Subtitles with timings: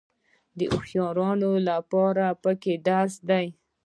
[0.57, 3.47] د هوښیارانو لپاره پکې درس دی.